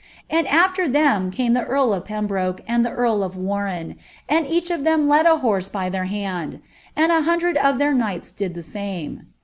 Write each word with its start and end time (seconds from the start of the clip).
And 0.31 0.47
after 0.47 0.89
them 0.89 1.29
came 1.29 1.53
the 1.53 1.63
earl 1.63 1.93
of 1.93 2.05
Pembroke 2.05 2.61
and 2.67 2.83
the 2.83 2.89
ear! 2.89 3.05
of 3.05 3.35
Watiw, 3.35 3.95
and 4.27 4.47
each 4.47 4.71
of 4.71 4.83
them 4.83 5.07
led 5.07 5.27
a 5.27 5.37
horse 5.37 5.69
by 5.69 5.89
their 5.89 6.05
hand, 6.05 6.59
and 6.95 7.11
a 7.11 7.21
hundred 7.21 7.55
of 7.57 7.77
their 7.77 7.93
knights 7.93 8.31
did 8.33 8.55
the 8.55 8.63
same. 8.63 9.27